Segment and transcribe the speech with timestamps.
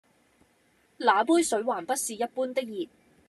[0.97, 2.89] 那杯水還不是一般的熱